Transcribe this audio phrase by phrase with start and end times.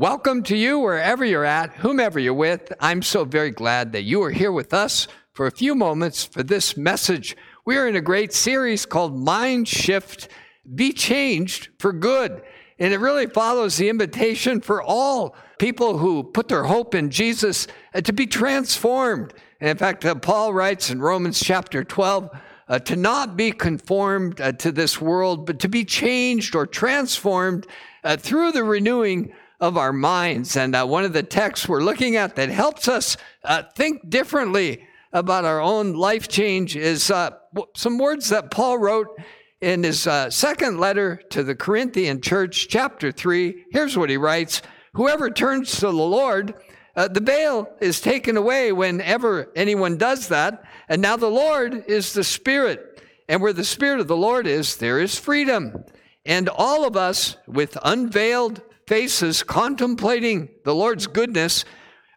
[0.00, 2.72] welcome to you wherever you're at, whomever you're with.
[2.80, 6.42] I'm so very glad that you are here with us for a few moments for
[6.42, 7.36] this message.
[7.66, 10.28] We are in a great series called Mind Shift
[10.74, 12.40] Be Changed for Good.
[12.78, 17.66] And it really follows the invitation for all people who put their hope in Jesus
[17.94, 19.34] uh, to be transformed.
[19.60, 22.30] And in fact, uh, Paul writes in Romans chapter 12,
[22.70, 27.66] uh, to not be conformed uh, to this world, but to be changed or transformed
[28.02, 30.56] uh, through the renewing of our minds.
[30.56, 34.86] And uh, one of the texts we're looking at that helps us uh, think differently
[35.12, 37.30] about our own life change is uh,
[37.74, 39.08] some words that Paul wrote
[39.60, 43.66] in his second letter to the Corinthian church, chapter 3.
[43.70, 44.62] Here's what he writes
[44.94, 46.54] Whoever turns to the Lord,
[46.96, 50.64] uh, the veil is taken away whenever anyone does that.
[50.88, 53.02] And now the Lord is the Spirit.
[53.28, 55.84] And where the Spirit of the Lord is, there is freedom.
[56.26, 61.64] And all of us with unveiled faces contemplating the Lord's goodness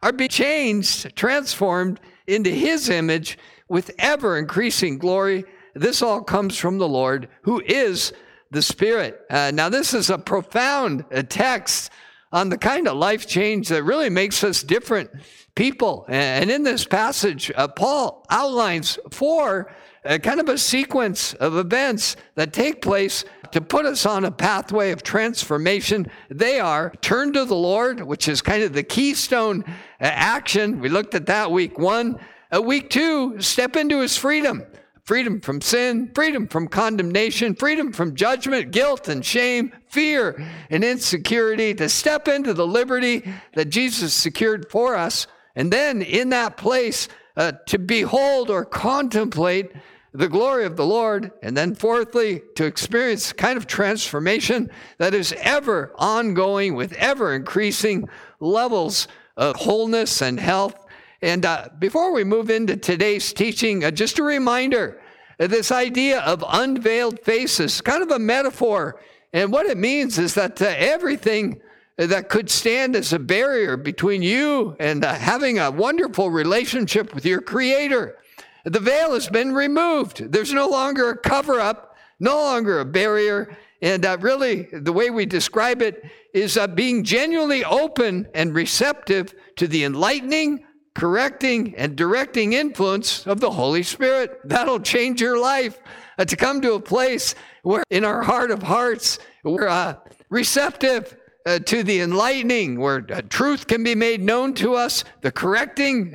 [0.02, 3.38] are being changed, transformed into His image
[3.70, 5.46] with ever increasing glory.
[5.76, 8.12] This all comes from the Lord who is
[8.49, 9.21] the Spirit.
[9.29, 11.91] Uh, now, this is a profound uh, text
[12.32, 15.12] on the kind of life change that really makes us different
[15.54, 16.05] people.
[16.07, 19.71] And in this passage, uh, Paul outlines four
[20.04, 24.32] uh, kind of a sequence of events that take place to put us on a
[24.32, 26.07] pathway of transformation.
[26.29, 30.79] They are turn to the Lord, which is kind of the keystone uh, action.
[30.79, 32.20] We looked at that week one.
[32.54, 34.63] Uh, week two, step into his freedom
[35.05, 41.73] freedom from sin, freedom from condemnation, freedom from judgment, guilt and shame, fear and insecurity,
[41.73, 43.21] to step into the liberty
[43.54, 45.27] that Jesus secured for us.
[45.55, 49.73] And then in that place, uh, to behold or contemplate
[50.14, 51.32] the glory of the Lord.
[51.42, 58.08] And then, fourthly, to experience kind of transformation that is ever ongoing with ever increasing
[58.40, 60.84] levels of wholeness and health
[61.24, 65.00] and uh, before we move into today's teaching, uh, just a reminder
[65.40, 69.00] uh, this idea of unveiled faces, kind of a metaphor.
[69.31, 71.62] And what it means is that uh, everything
[71.96, 77.25] that could stand as a barrier between you and uh, having a wonderful relationship with
[77.25, 78.18] your Creator,
[78.63, 80.31] the veil has been removed.
[80.31, 83.56] There's no longer a cover up, no longer a barrier.
[83.81, 86.03] And uh, really, the way we describe it
[86.34, 90.66] is uh, being genuinely open and receptive to the enlightening,
[90.96, 94.40] correcting and directing influence of the Holy Spirit.
[94.46, 95.79] That'll change your life.
[96.18, 99.96] Uh, to come to a place where, in our heart of hearts, we're uh,
[100.29, 105.31] receptive uh, to the enlightening, where uh, truth can be made known to us, the
[105.31, 106.13] correcting.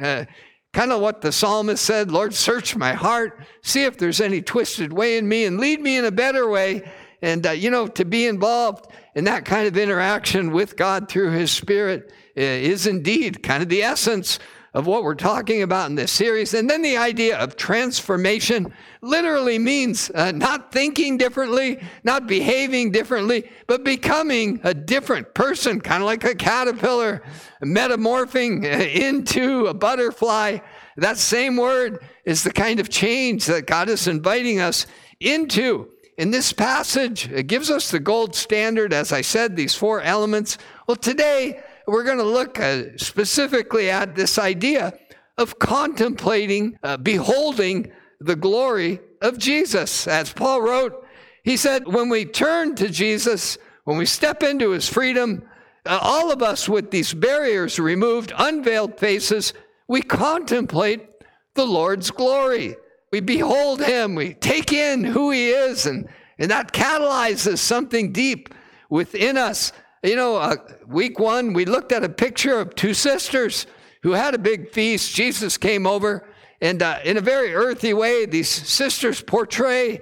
[0.78, 4.92] Kind of what the psalmist said Lord, search my heart, see if there's any twisted
[4.92, 6.88] way in me, and lead me in a better way.
[7.20, 11.32] And, uh, you know, to be involved in that kind of interaction with God through
[11.32, 14.38] His Spirit is indeed kind of the essence
[14.74, 16.54] of what we're talking about in this series.
[16.54, 23.50] And then the idea of transformation literally means uh, not thinking differently, not behaving differently,
[23.66, 27.22] but becoming a different person, kind of like a caterpillar,
[27.62, 30.58] metamorphing uh, into a butterfly.
[30.96, 34.86] That same word is the kind of change that God is inviting us
[35.20, 35.90] into.
[36.18, 40.58] In this passage, it gives us the gold standard, as I said, these four elements.
[40.88, 44.93] Well, today, we're going to look uh, specifically at this idea
[45.38, 47.91] of contemplating, uh, beholding
[48.21, 50.06] the glory of Jesus.
[50.06, 51.06] As Paul wrote,
[51.44, 55.43] he said, when we turn to Jesus, when we step into his freedom,
[55.87, 59.55] uh, all of us with these barriers removed, unveiled faces,
[59.87, 61.09] we contemplate
[61.55, 62.76] the Lord's glory.
[63.10, 66.06] We behold him, we take in who he is, and,
[66.38, 68.55] and that catalyzes something deep
[68.91, 69.72] within us
[70.03, 73.66] you know, uh, week one, we looked at a picture of two sisters
[74.03, 75.14] who had a big feast.
[75.14, 76.28] Jesus came over,
[76.60, 80.00] and uh, in a very earthy way, these sisters portray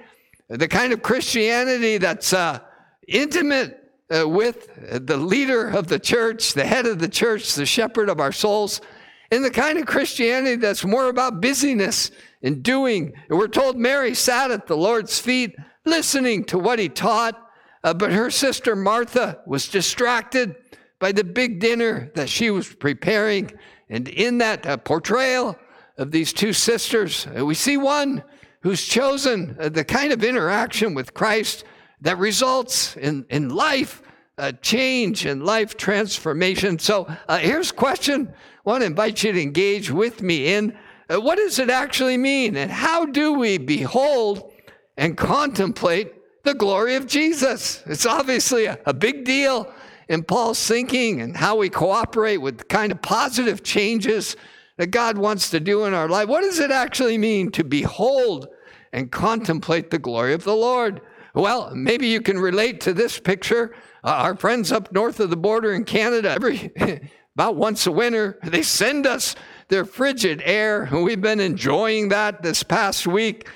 [0.49, 2.61] the kind of Christianity that's uh,
[3.09, 3.83] intimate
[4.15, 4.69] uh, with
[5.07, 8.81] the leader of the church, the head of the church, the shepherd of our souls,
[9.31, 12.11] and the kind of Christianity that's more about busyness
[12.43, 13.13] and doing.
[13.29, 17.46] And we're told Mary sat at the Lord's feet, listening to what he taught
[17.87, 20.57] uh, but her sister Martha was distracted
[20.99, 23.53] by the big dinner that she was preparing.
[23.89, 25.57] And in that uh, portrayal
[25.97, 28.25] of these two sisters, uh, we see one
[28.63, 31.63] who's chosen uh, the kind of interaction with Christ
[32.01, 34.03] that results in, in life
[34.37, 36.81] uh, change and life transformation.
[36.81, 40.77] So uh, here's a question I want to invite you to engage with me in.
[41.09, 42.57] what does it actually mean?
[42.57, 44.53] And how do we behold
[44.97, 46.15] and contemplate
[46.47, 47.83] the glory of Jesus.
[47.87, 49.73] It's obviously a, a big deal.
[50.09, 54.37] in Paul's thinking and how we cooperate with the kind of positive changes
[54.77, 56.29] that God wants to do in our life.
[56.29, 58.49] What does it actually mean to behold
[58.93, 61.01] and contemplate the glory of the Lord?
[61.35, 63.75] Well, maybe you can relate to this picture.
[64.05, 66.71] Uh, our friends up north of the border in Canada, every
[67.35, 69.35] about once a winter, they send us
[69.69, 70.89] their frigid air.
[70.93, 73.49] We've been enjoying that this past week.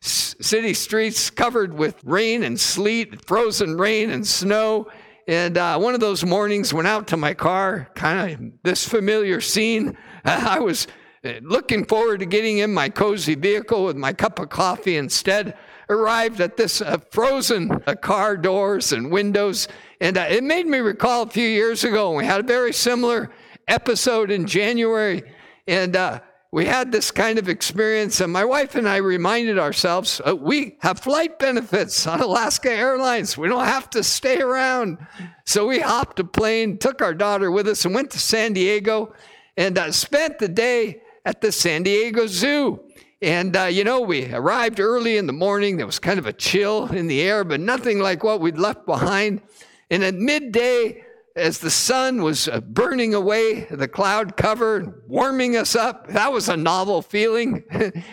[0.00, 4.88] City streets covered with rain and sleet, frozen rain and snow.
[5.26, 9.40] And uh, one of those mornings, went out to my car, kind of this familiar
[9.40, 9.96] scene.
[10.24, 10.86] I was
[11.24, 14.96] uh, looking forward to getting in my cozy vehicle with my cup of coffee.
[14.96, 15.54] Instead,
[15.90, 19.68] arrived at this uh, frozen uh, car doors and windows.
[20.00, 22.72] And uh, it made me recall a few years ago, when we had a very
[22.72, 23.30] similar
[23.66, 25.22] episode in January
[25.68, 26.20] and uh,
[26.50, 30.78] we had this kind of experience, and my wife and I reminded ourselves uh, we
[30.80, 33.36] have flight benefits on Alaska Airlines.
[33.36, 34.96] We don't have to stay around.
[35.44, 39.12] So we hopped a plane, took our daughter with us, and went to San Diego
[39.58, 42.80] and uh, spent the day at the San Diego Zoo.
[43.20, 45.76] And, uh, you know, we arrived early in the morning.
[45.76, 48.86] There was kind of a chill in the air, but nothing like what we'd left
[48.86, 49.42] behind.
[49.90, 51.04] And at midday,
[51.38, 56.08] as the sun was uh, burning away the cloud cover, and warming us up.
[56.08, 57.62] That was a novel feeling,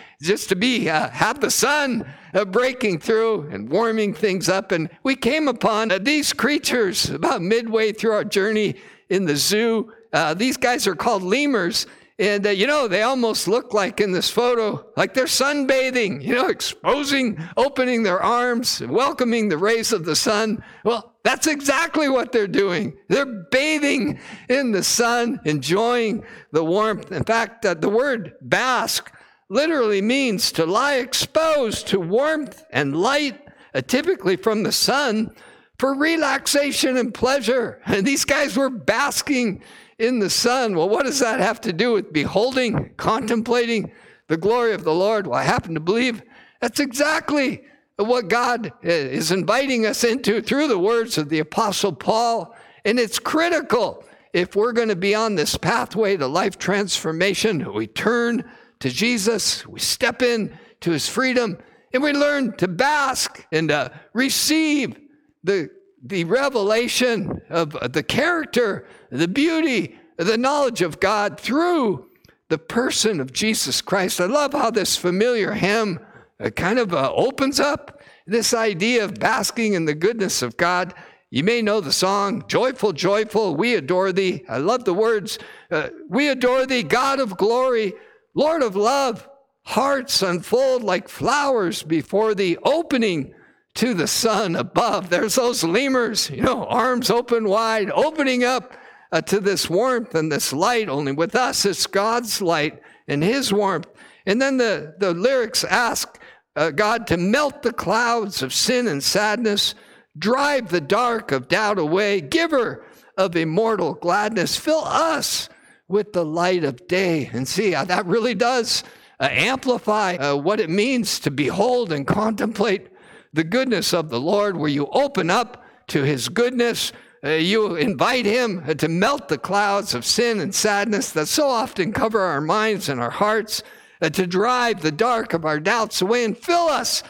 [0.22, 4.72] just to be uh, have the sun uh, breaking through and warming things up.
[4.72, 8.76] And we came upon uh, these creatures about midway through our journey
[9.08, 9.92] in the zoo.
[10.12, 11.86] Uh, these guys are called lemurs.
[12.18, 16.34] And uh, you know, they almost look like in this photo, like they're sunbathing, you
[16.34, 20.62] know, exposing, opening their arms, welcoming the rays of the sun.
[20.82, 22.96] Well, that's exactly what they're doing.
[23.08, 24.18] They're bathing
[24.48, 27.12] in the sun, enjoying the warmth.
[27.12, 29.12] In fact, uh, the word bask
[29.50, 33.40] literally means to lie exposed to warmth and light,
[33.74, 35.34] uh, typically from the sun,
[35.78, 37.82] for relaxation and pleasure.
[37.86, 39.62] And these guys were basking
[39.98, 40.76] in the sun.
[40.76, 43.92] Well, what does that have to do with beholding, contemplating
[44.28, 45.26] the glory of the Lord?
[45.26, 46.22] Well, I happen to believe
[46.60, 47.62] that's exactly
[47.96, 52.54] what God is inviting us into through the words of the Apostle Paul.
[52.84, 57.72] And it's critical if we're going to be on this pathway to life transformation.
[57.72, 58.44] We turn
[58.80, 61.58] to Jesus, we step in to his freedom,
[61.94, 64.94] and we learn to bask and uh, receive
[65.42, 65.70] the,
[66.08, 72.08] the revelation of the character the beauty, the knowledge of God through
[72.48, 74.20] the person of Jesus Christ.
[74.20, 75.98] I love how this familiar hymn
[76.38, 80.94] uh, kind of uh, opens up this idea of basking in the goodness of God.
[81.30, 84.44] You may know the song, Joyful, Joyful, We Adore Thee.
[84.48, 85.38] I love the words.
[85.70, 87.94] Uh, we adore Thee, God of glory,
[88.34, 89.28] Lord of love.
[89.62, 93.34] Hearts unfold like flowers before Thee, opening
[93.76, 95.10] to the sun above.
[95.10, 98.74] There's those lemurs, you know, arms open wide, opening up
[99.12, 100.88] uh, to this warmth and this light.
[100.88, 103.88] Only with us, it's God's light and His warmth.
[104.26, 106.18] And then the, the lyrics ask
[106.56, 109.74] uh, God to melt the clouds of sin and sadness,
[110.18, 112.84] drive the dark of doubt away, giver
[113.16, 115.48] of immortal gladness, fill us
[115.86, 117.30] with the light of day.
[117.32, 118.82] And see, uh, that really does
[119.20, 122.88] uh, amplify uh, what it means to behold and contemplate
[123.36, 126.92] the goodness of the Lord, where you open up to His goodness
[127.24, 131.92] uh, you invite Him to melt the clouds of sin and sadness that so often
[131.92, 133.62] cover our minds and our hearts,
[134.00, 137.02] uh, to drive the dark of our doubts away and fill us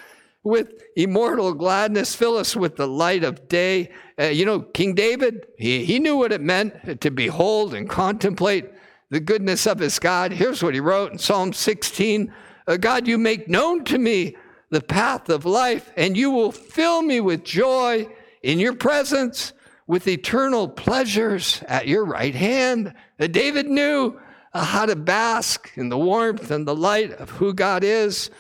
[0.42, 3.90] with immortal gladness, fill us with the light of day.
[4.18, 8.70] Uh, you know, King David, he, he knew what it meant to behold and contemplate
[9.10, 10.32] the goodness of his God.
[10.32, 12.32] Here's what he wrote in Psalm 16
[12.68, 14.36] uh, God, you make known to me
[14.70, 18.08] the path of life, and you will fill me with joy
[18.42, 19.52] in your presence
[19.86, 22.92] with eternal pleasures at your right hand.
[23.18, 24.18] David knew
[24.52, 28.30] uh, how to bask in the warmth and the light of who God is.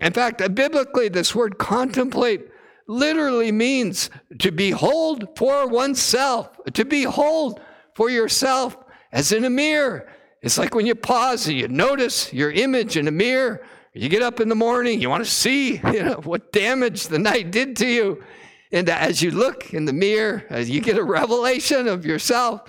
[0.00, 2.48] In fact, uh, biblically, this word contemplate
[2.86, 7.60] literally means to behold for oneself, to behold
[7.94, 8.76] for yourself
[9.12, 10.08] as in a mirror.
[10.42, 13.64] It's like when you pause and you notice your image in a mirror.
[13.94, 17.18] You get up in the morning, you want to see you know, what damage the
[17.18, 18.24] night did to you.
[18.72, 22.62] And as you look in the mirror, as you get a revelation of yourself,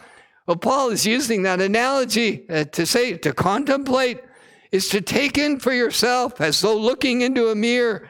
[0.47, 4.19] well, Paul is using that analogy uh, to say to contemplate
[4.73, 8.09] is to take in for yourself as though looking into a mirror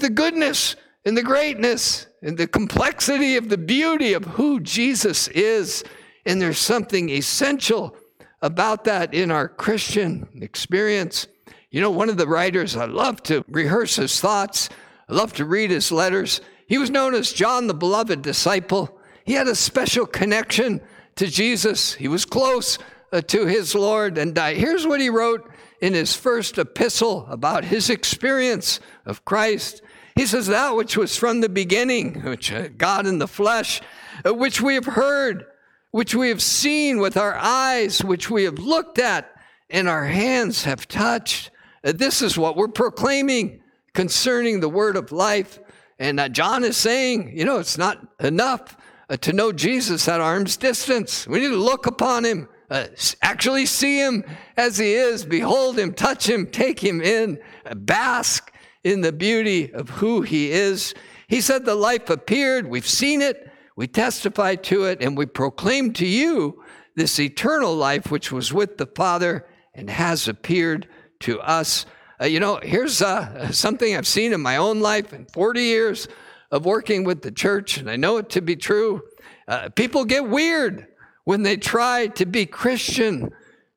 [0.00, 5.84] the goodness and the greatness and the complexity of the beauty of who Jesus is.
[6.24, 7.96] And there's something essential
[8.40, 11.26] about that in our Christian experience.
[11.72, 14.68] You know, one of the writers, I love to rehearse his thoughts,
[15.08, 16.42] I love to read his letters.
[16.66, 18.98] He was known as John the Beloved Disciple.
[19.24, 20.82] he had a special connection
[21.16, 21.94] to Jesus.
[21.94, 22.78] He was close
[23.10, 24.18] uh, to his Lord.
[24.18, 25.50] And uh, here's what he wrote
[25.80, 29.82] in his first epistle about his experience of Christ.
[30.14, 33.80] He says, That which was from the beginning, which uh, God in the flesh,
[34.26, 35.46] uh, which we have heard,
[35.90, 39.30] which we have seen with our eyes, which we have looked at,
[39.70, 41.50] and our hands have touched.
[41.82, 43.60] This is what we're proclaiming
[43.92, 45.58] concerning the word of life.
[45.98, 48.76] And uh, John is saying, you know, it's not enough
[49.08, 51.26] uh, to know Jesus at arm's distance.
[51.26, 52.86] We need to look upon him, uh,
[53.20, 54.24] actually see him
[54.56, 58.52] as he is, behold him, touch him, take him in, uh, bask
[58.84, 60.94] in the beauty of who he is.
[61.28, 65.92] He said, The life appeared, we've seen it, we testify to it, and we proclaim
[65.94, 66.62] to you
[66.94, 70.88] this eternal life which was with the Father and has appeared
[71.22, 71.86] to us.
[72.20, 76.08] Uh, you know, here's uh, something I've seen in my own life in 40 years
[76.50, 79.02] of working with the church, and I know it to be true.
[79.48, 80.86] Uh, people get weird
[81.24, 83.30] when they try to be Christian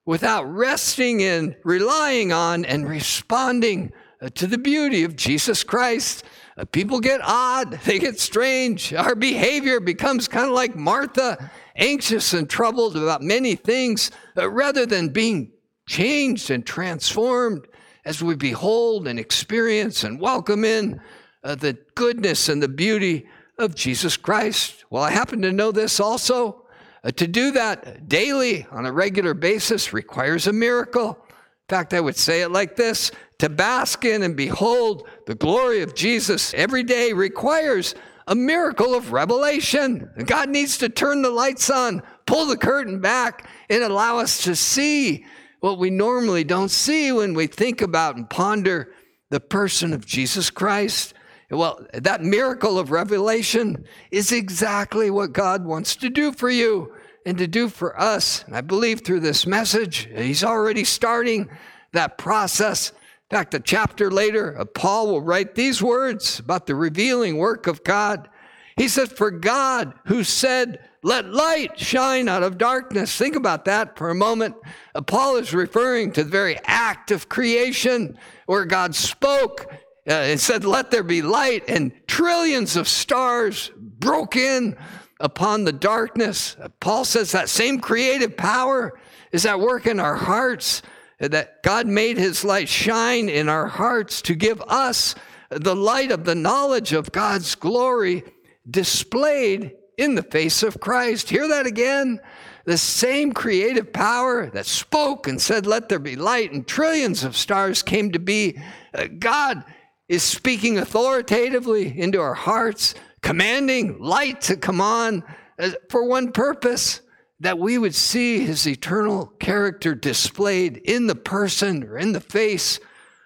[0.06, 6.24] without resting in, relying on, and responding uh, to the beauty of Jesus Christ.
[6.58, 8.94] Uh, people get odd, they get strange.
[8.94, 14.86] Our behavior becomes kind of like Martha, anxious and troubled about many things, uh, rather
[14.86, 15.52] than being
[15.86, 17.68] changed and transformed
[18.06, 21.00] as we behold and experience and welcome in
[21.44, 23.28] uh, the goodness and the beauty
[23.58, 24.86] of Jesus Christ.
[24.90, 26.64] Well, I happen to know this also.
[27.04, 31.18] Uh, to do that daily on a regular basis requires a miracle.
[31.30, 35.82] In fact, I would say it like this to bask in and behold the glory
[35.82, 37.96] of Jesus every day requires
[38.28, 40.10] a miracle of revelation.
[40.26, 44.56] God needs to turn the lights on, pull the curtain back, and allow us to
[44.56, 45.26] see
[45.66, 48.94] what we normally don't see when we think about and ponder
[49.32, 51.16] the person of Jesus Christ.
[51.50, 56.94] Well, that miracle of revelation is exactly what God wants to do for you
[57.26, 58.44] and to do for us.
[58.44, 61.50] And I believe through this message, He's already starting
[61.94, 62.92] that process.
[63.32, 67.66] In fact, a chapter later, uh, Paul will write these words about the revealing work
[67.66, 68.30] of God.
[68.78, 73.16] He says, For God, who said, let light shine out of darkness.
[73.16, 74.56] Think about that for a moment.
[74.96, 80.40] Uh, Paul is referring to the very act of creation where God spoke uh, and
[80.40, 84.76] said, Let there be light, and trillions of stars broke in
[85.20, 86.58] upon the darkness.
[86.60, 89.00] Uh, Paul says that same creative power
[89.32, 90.82] is at work in our hearts,
[91.22, 95.14] uh, that God made his light shine in our hearts to give us
[95.52, 98.24] the light of the knowledge of God's glory
[98.68, 101.30] displayed in the face of Christ.
[101.30, 102.20] Hear that again?
[102.66, 107.38] The same creative power that spoke and said, Let there be light, and trillions of
[107.38, 108.60] stars came to be.
[108.94, 109.64] Uh, God
[110.10, 115.24] is speaking authoritatively into our hearts, commanding light to come on
[115.60, 117.02] uh, for one purpose
[117.40, 122.80] that we would see his eternal character displayed in the person or in the face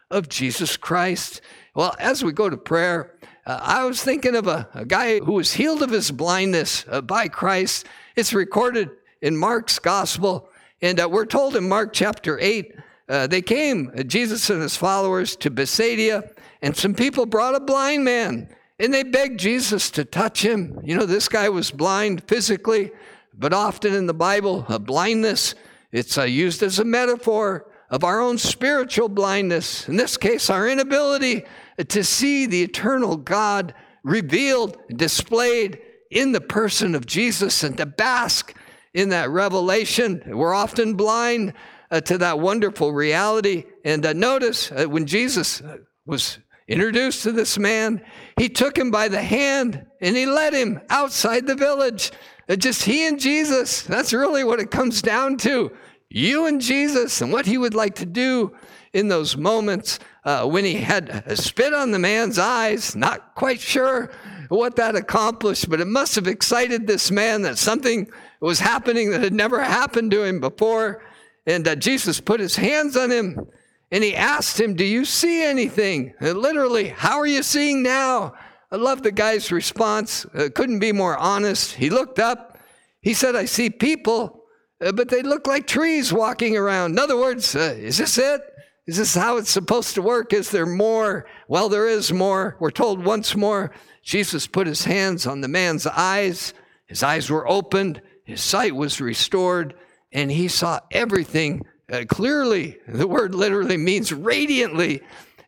[0.10, 1.42] of Jesus Christ.
[1.76, 3.16] Well, as we go to prayer,
[3.50, 7.01] uh, I was thinking of a, a, guy who was healed of his blindness uh,
[7.01, 7.88] by Christ.
[8.15, 8.91] It's recorded
[9.24, 10.48] in Mark's gospel.
[10.84, 12.75] And uh, we're told in Mark chapter 8,
[13.10, 16.29] uh, they came, uh, Jesus and his followers, to Bethsaida,
[16.62, 18.50] and some people brought a blind man.
[18.77, 20.79] And they begged Jesus to touch him.
[20.84, 22.91] You know, this guy was blind physically,
[23.34, 25.56] but often in the Bible, blindness,
[25.91, 29.88] it's used as a metaphor of our own spiritual blindness.
[29.88, 31.43] In this case, our inability
[31.88, 35.79] to see the eternal God revealed, displayed
[36.12, 38.55] in the person of Jesus, and to bask
[38.93, 40.22] in that revelation.
[40.25, 41.53] We're often blind
[41.91, 43.65] uh, to that wonderful reality.
[43.84, 48.03] And uh, notice uh, when Jesus uh, was introduced to this man,
[48.38, 52.12] he took him by the hand and he led him outside the village.
[52.48, 53.84] Uh, just he and Jesus.
[53.84, 55.72] That's really what it comes down to.
[56.10, 58.56] You and Jesus and what he would like to do
[58.94, 64.12] in those moments uh, when he had spit on the man's eyes, not quite sure
[64.50, 69.22] what that accomplished, but it must have excited this man that something was happening that
[69.22, 71.04] had never happened to him before.
[71.46, 73.48] And uh, Jesus put his hands on him
[73.92, 76.13] and he asked him, Do you see anything?
[76.20, 78.34] And literally, how are you seeing now?
[78.72, 80.25] I love the guy's response.
[80.25, 81.74] Uh, couldn't be more honest.
[81.74, 82.58] He looked up.
[83.01, 84.38] He said, I see people,
[84.81, 86.91] uh, but they look like trees walking around.
[86.91, 88.41] In other words, uh, is this it?
[88.88, 90.33] Is this how it's supposed to work?
[90.33, 91.27] Is there more?
[91.48, 92.55] Well, there is more.
[92.59, 93.71] We're told once more
[94.01, 96.53] Jesus put his hands on the man's eyes.
[96.88, 99.75] His eyes were opened, his sight was restored,
[100.12, 102.77] and he saw everything uh, clearly.
[102.88, 105.01] The word literally means radiantly.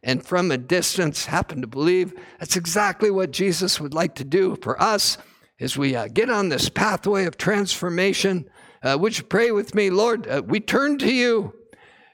[0.03, 4.55] And from a distance, happened to believe that's exactly what Jesus would like to do
[4.61, 5.17] for us
[5.59, 8.50] as we uh, get on this pathway of transformation,
[8.83, 9.89] uh, would you pray with me?
[9.89, 11.53] Lord, uh, we turn to you.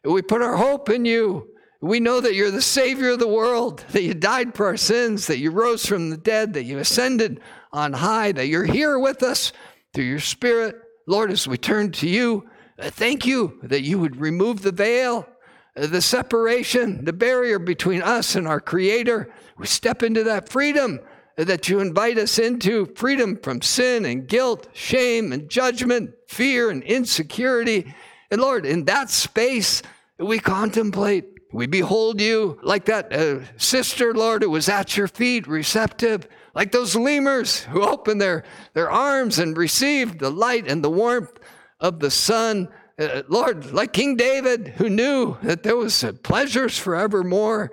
[0.03, 1.49] We put our hope in you.
[1.79, 5.27] We know that you're the Savior of the world, that you died for our sins,
[5.27, 7.39] that you rose from the dead, that you ascended
[7.71, 9.53] on high, that you're here with us
[9.93, 10.75] through your Spirit.
[11.05, 15.27] Lord, as we turn to you, uh, thank you that you would remove the veil,
[15.75, 19.31] uh, the separation, the barrier between us and our Creator.
[19.57, 20.99] We step into that freedom
[21.37, 26.81] that you invite us into freedom from sin and guilt, shame and judgment, fear and
[26.83, 27.93] insecurity.
[28.31, 29.83] And Lord, in that space,
[30.17, 35.47] we contemplate, we behold you like that uh, sister, Lord, who was at your feet,
[35.47, 40.89] receptive, like those lemurs who opened their, their arms and received the light and the
[40.89, 41.39] warmth
[41.79, 42.67] of the sun.
[42.97, 47.71] Uh, Lord, like King David, who knew that there was uh, pleasures forevermore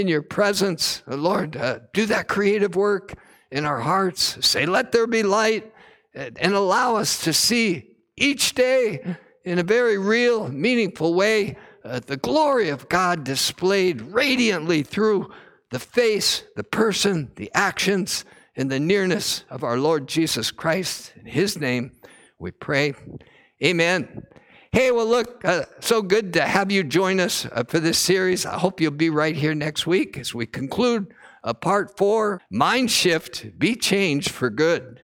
[0.00, 1.02] in your presence.
[1.06, 3.14] Lord, uh, do that creative work
[3.50, 4.46] in our hearts.
[4.46, 5.72] Say, let there be light,
[6.14, 12.16] and allow us to see each day in a very real, meaningful way uh, the
[12.16, 15.30] glory of God displayed radiantly through
[15.70, 18.24] the face, the person, the actions,
[18.56, 21.12] and the nearness of our Lord Jesus Christ.
[21.16, 21.92] In His name
[22.38, 22.94] we pray.
[23.62, 24.24] Amen.
[24.72, 28.44] Hey, well, look, uh, so good to have you join us uh, for this series.
[28.44, 32.90] I hope you'll be right here next week as we conclude uh, part four Mind
[32.90, 34.94] Shift Be Changed for Good.